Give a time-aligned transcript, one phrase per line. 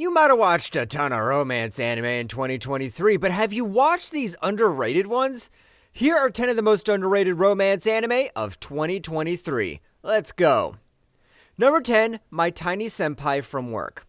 [0.00, 4.12] You might have watched a ton of romance anime in 2023, but have you watched
[4.12, 5.50] these underrated ones?
[5.92, 9.82] Here are 10 of the most underrated romance anime of 2023.
[10.02, 10.76] Let's go.
[11.58, 14.06] Number 10, My Tiny Senpai from Work.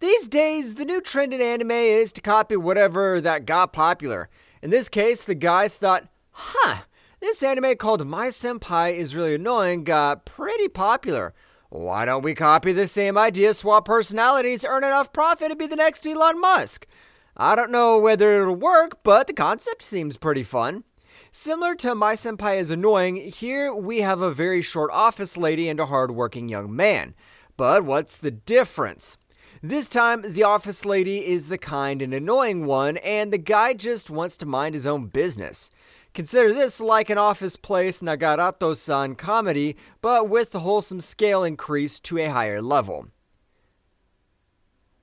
[0.00, 4.28] These days, the new trend in anime is to copy whatever that got popular.
[4.60, 6.82] In this case, the guys thought, huh,
[7.22, 11.32] this anime called My Senpai is really annoying got pretty popular.
[11.74, 15.74] Why don't we copy the same idea, swap personalities, earn enough profit, and be the
[15.74, 16.86] next Elon Musk?
[17.34, 20.84] I don't know whether it'll work, but the concept seems pretty fun.
[21.30, 25.80] Similar to My Senpai is Annoying, here we have a very short office lady and
[25.80, 27.14] a hardworking young man.
[27.56, 29.16] But what's the difference?
[29.62, 34.10] This time, the office lady is the kind and annoying one, and the guy just
[34.10, 35.70] wants to mind his own business.
[36.14, 42.04] Consider this like an Office Place Nagatoro san comedy, but with the wholesome scale increased
[42.04, 43.08] to a higher level.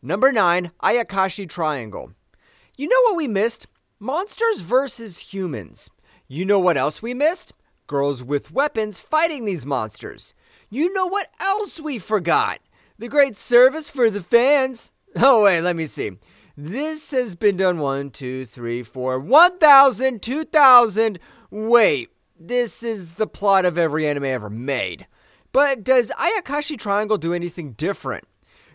[0.03, 2.13] Number 9 Ayakashi Triangle.
[2.77, 3.65] You know what we missed?
[3.99, 5.89] Monsters versus humans.
[6.27, 7.53] You know what else we missed?
[7.87, 10.35] Girls with weapons fighting these monsters.
[10.69, 12.59] You know what else we forgot?
[12.99, 14.91] The great service for the fans.
[15.15, 16.11] Oh, wait, let me see.
[16.61, 21.17] This has been done one, two, three, four, 1,000, 2,000.
[21.49, 25.07] Wait, this is the plot of every anime ever made.
[25.53, 28.25] But does Ayakashi Triangle do anything different?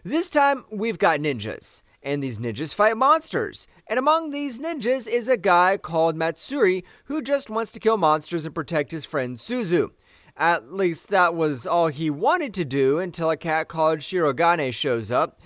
[0.03, 3.67] This time, we've got ninjas, and these ninjas fight monsters.
[3.87, 8.47] And among these ninjas is a guy called Matsuri who just wants to kill monsters
[8.47, 9.91] and protect his friend Suzu.
[10.39, 15.11] At least that was all he wanted to do until a cat called Shirogane shows
[15.11, 15.39] up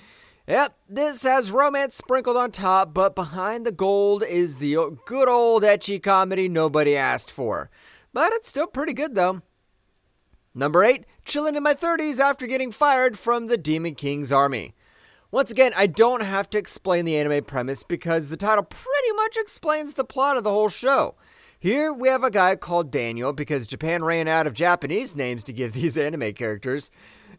[0.49, 5.63] Yep, this has romance sprinkled on top, but behind the gold is the good old
[5.63, 7.69] ecchi comedy nobody asked for.
[8.15, 9.43] But it's still pretty good though.
[10.55, 14.75] Number 8, chilling in my 30s after getting fired from the Demon King's army.
[15.31, 19.37] Once again, I don't have to explain the anime premise because the title pretty much
[19.37, 21.17] explains the plot of the whole show.
[21.61, 25.53] Here we have a guy called Daniel because Japan ran out of Japanese names to
[25.53, 26.91] give these anime characters.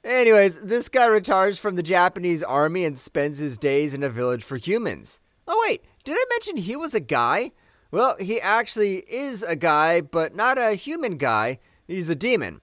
[0.04, 4.44] Anyways, this guy retires from the Japanese army and spends his days in a village
[4.44, 5.20] for humans.
[5.48, 7.52] Oh, wait, did I mention he was a guy?
[7.92, 11.60] Well, he actually is a guy, but not a human guy.
[11.88, 12.62] He's a demon.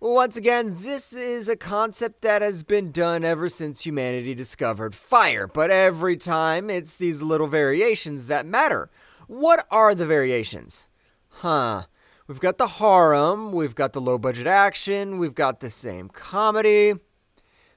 [0.00, 5.48] Once again, this is a concept that has been done ever since humanity discovered fire,
[5.48, 8.88] but every time it's these little variations that matter.
[9.26, 10.86] What are the variations?
[11.28, 11.86] Huh.
[12.28, 16.92] We've got the harem, we've got the low budget action, we've got the same comedy.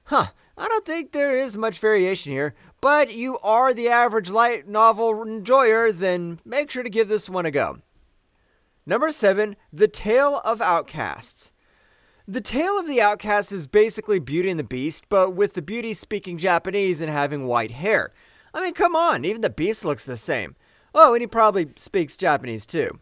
[0.04, 0.26] Huh,
[0.58, 5.22] I don't think there is much variation here, but you are the average light novel
[5.22, 7.78] enjoyer, then make sure to give this one a go.
[8.84, 11.52] Number 7, The Tale of Outcasts.
[12.28, 15.94] The Tale of the Outcast is basically Beauty and the Beast, but with the beauty
[15.94, 18.12] speaking Japanese and having white hair.
[18.52, 20.56] I mean, come on, even the Beast looks the same.
[20.94, 22.98] Oh, and he probably speaks Japanese too.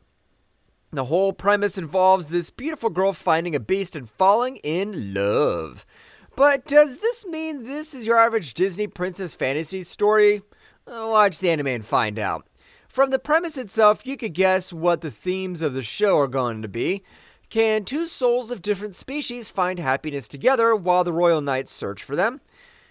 [0.93, 5.87] The whole premise involves this beautiful girl finding a beast and falling in love.
[6.35, 10.43] But does this mean this is your average Disney princess fantasy story?
[10.89, 12.49] Uh, watch the anime and find out.
[12.89, 16.61] From the premise itself, you could guess what the themes of the show are going
[16.63, 17.05] to be.
[17.51, 22.17] Can two souls of different species find happiness together while the royal knights search for
[22.17, 22.41] them?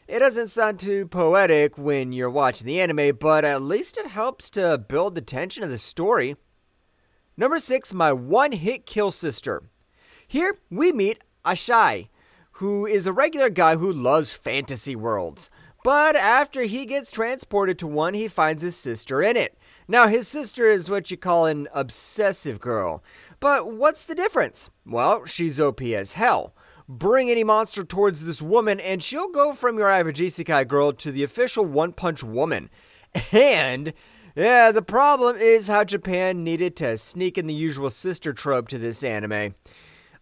[0.07, 4.49] It doesn't sound too poetic when you're watching the anime, but at least it helps
[4.51, 6.37] to build the tension of the story.
[7.39, 9.63] Number six, my one hit kill sister.
[10.27, 12.09] Here we meet Asahi,
[12.59, 15.49] who is a regular guy who loves fantasy worlds.
[15.81, 19.57] But after he gets transported to one, he finds his sister in it.
[19.87, 23.01] Now, his sister is what you call an obsessive girl.
[23.39, 24.69] But what's the difference?
[24.85, 26.53] Well, she's OP as hell.
[26.89, 31.09] Bring any monster towards this woman, and she'll go from your average isekai girl to
[31.09, 32.69] the official One Punch Woman.
[33.31, 33.93] And
[34.39, 38.77] yeah, the problem is how Japan needed to sneak in the usual sister trope to
[38.77, 39.55] this anime.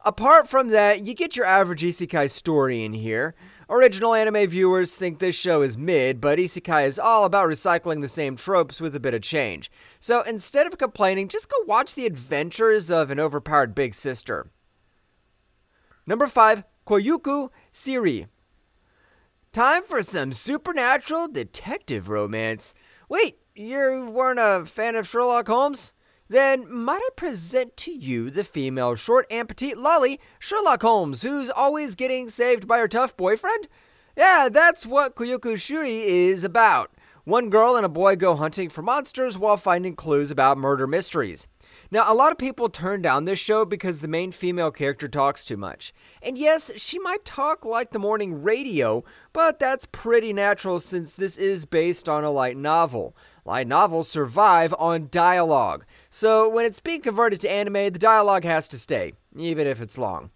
[0.03, 3.35] Apart from that, you get your average isekai story in here.
[3.69, 8.07] Original anime viewers think this show is mid, but isekai is all about recycling the
[8.07, 9.69] same tropes with a bit of change.
[9.99, 14.49] So instead of complaining, just go watch the adventures of an overpowered big sister.
[16.05, 18.27] Number 5, Kyokou Suiri.
[19.51, 22.73] Time for some supernatural detective romance.
[23.09, 25.93] Wait, you weren't a fan of Sherlock Holmes?
[26.29, 31.49] Then might I present to you the female short and petite lolly, Sherlock Holmes, who's
[31.49, 33.67] always getting saved by her tough boyfriend?
[34.15, 36.91] Yeah, that's what Kyokou Suiri is about.
[37.23, 41.47] One girl and a boy go hunting for monsters while finding clues about murder mysteries.
[41.89, 45.45] Now, a lot of people turn down this show because the main female character talks
[45.45, 45.93] too much.
[46.21, 51.37] And yes, she might talk like the morning radio, but that's pretty natural since this
[51.37, 53.15] is based on a light novel.
[53.47, 55.85] Light novels survive on dialogue.
[56.09, 59.97] So when it's being converted to anime, the dialogue has to stay, even if it's
[59.97, 60.31] long.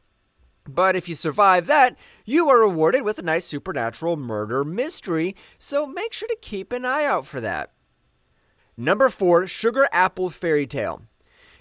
[0.65, 5.85] But if you survive that, you are rewarded with a nice supernatural murder mystery, so
[5.85, 7.73] make sure to keep an eye out for that.
[8.77, 11.01] Number 4 Sugar Apple Fairy Tale.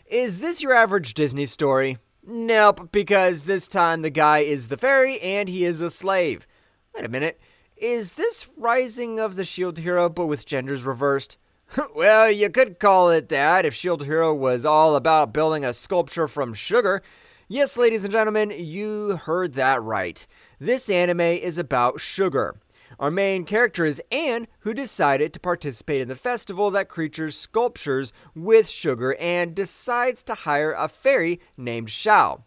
[0.06, 1.98] Is this your average Disney story?
[2.24, 6.46] Nope, because this time the guy is the fairy and he is a slave.
[6.94, 7.40] Wait a minute.
[7.80, 11.38] Is this Rising of the Shield Hero but with genders reversed?
[11.96, 16.28] well, you could call it that if Shield Hero was all about building a sculpture
[16.28, 17.00] from sugar.
[17.48, 20.26] Yes, ladies and gentlemen, you heard that right.
[20.58, 22.56] This anime is about sugar.
[23.00, 28.12] Our main character is Anne, who decided to participate in the festival that creatures sculptures
[28.34, 32.42] with sugar and decides to hire a fairy named Xiao.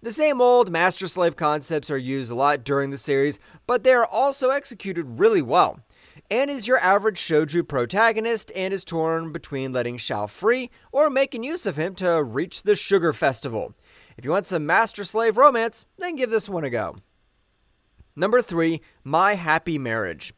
[0.00, 3.94] The same old master slave concepts are used a lot during the series, but they
[3.94, 5.80] are also executed really well.
[6.30, 11.42] Anne is your average shoujo protagonist and is torn between letting Xiao free or making
[11.42, 13.74] use of him to reach the sugar festival.
[14.16, 16.94] If you want some master slave romance, then give this one a go.
[18.18, 20.32] Number three, My Happy Marriage.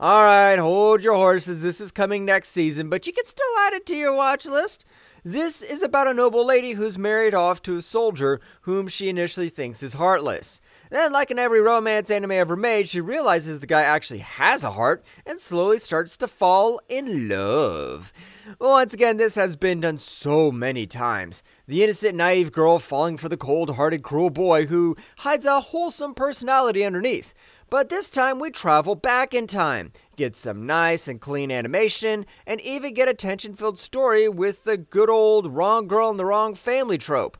[0.00, 1.60] All right, hold your horses.
[1.60, 4.84] This is coming next season, but you can still add it to your watch list.
[5.24, 9.50] This is about a noble lady who's married off to a soldier whom she initially
[9.50, 10.60] thinks is heartless.
[10.90, 14.70] Then, like in every romance anime ever made, she realizes the guy actually has a
[14.70, 18.12] heart and slowly starts to fall in love.
[18.58, 21.42] Once again, this has been done so many times.
[21.68, 26.14] The innocent, naive girl falling for the cold hearted, cruel boy who hides a wholesome
[26.14, 27.34] personality underneath.
[27.68, 32.58] But this time we travel back in time, get some nice and clean animation, and
[32.62, 36.54] even get a tension filled story with the good old wrong girl in the wrong
[36.54, 37.36] family trope.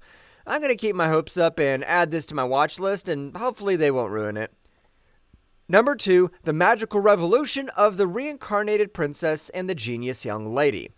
[0.47, 3.35] I'm going to keep my hopes up and add this to my watch list, and
[3.35, 4.53] hopefully they won't ruin it.
[5.71, 10.91] Number two, The Magical Revolution of the Reincarnated Princess and the Genius Young Lady.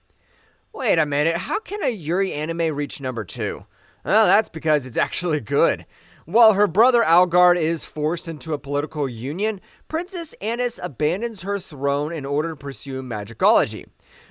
[0.72, 3.67] Wait a minute, how can a Yuri anime reach number two?
[4.05, 5.84] Well, that's because it's actually good.
[6.26, 12.12] While her brother Algard is forced into a political union, Princess Anis abandons her throne
[12.12, 13.87] in order to pursue magicology.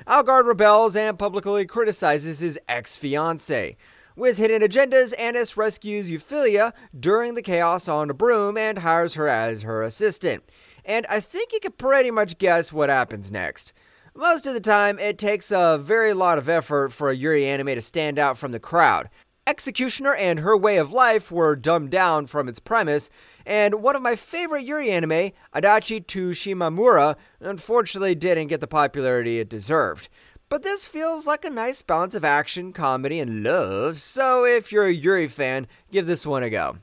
[0.07, 3.75] Algard rebels and publicly criticizes his ex fiancee.
[4.15, 9.27] With hidden agendas, Anis rescues Euphyllia during the chaos on a broom and hires her
[9.27, 10.43] as her assistant.
[10.85, 13.73] And I think you can pretty much guess what happens next.
[14.19, 17.67] Most of the time, it takes a very lot of effort for a Yuri anime
[17.67, 19.09] to stand out from the crowd.
[19.47, 23.09] Executioner and her way of life were dumbed down from its premise,
[23.45, 29.39] and one of my favorite Yuri anime, Adachi to Shimamura, unfortunately didn't get the popularity
[29.39, 30.09] it deserved.
[30.49, 34.87] But this feels like a nice balance of action, comedy, and love, so if you're
[34.87, 36.79] a Yuri fan, give this one a go.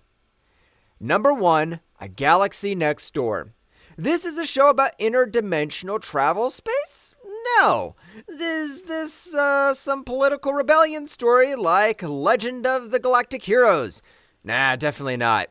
[0.98, 3.52] Number 1 A Galaxy Next Door.
[3.98, 7.14] This is a show about interdimensional travel space?
[7.58, 7.94] No.
[8.28, 14.02] Is this uh, some political rebellion story like Legend of the Galactic Heroes?
[14.42, 15.48] Nah, definitely not.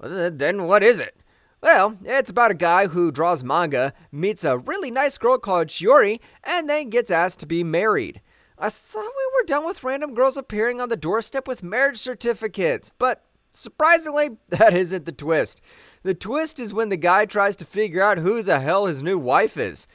[0.00, 1.16] Then what is it?
[1.60, 6.20] Well, it's about a guy who draws manga, meets a really nice girl called Shiori,
[6.44, 8.20] and then gets asked to be married.
[8.56, 12.90] I thought we were done with random girls appearing on the doorstep with marriage certificates,
[12.98, 15.60] but surprisingly, that isn't the twist.
[16.04, 19.18] The twist is when the guy tries to figure out who the hell his new
[19.18, 19.88] wife is.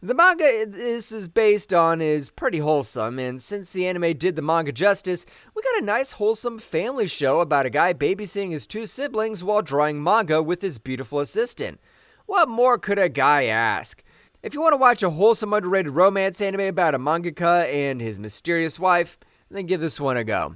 [0.00, 4.42] The manga this is based on is pretty wholesome, and since the anime did the
[4.42, 8.86] manga justice, we got a nice wholesome family show about a guy babysitting his two
[8.86, 11.80] siblings while drawing manga with his beautiful assistant.
[12.26, 14.04] What more could a guy ask?
[14.40, 18.20] If you want to watch a wholesome underrated romance anime about a mangaka and his
[18.20, 19.18] mysterious wife,
[19.50, 20.54] then give this one a go.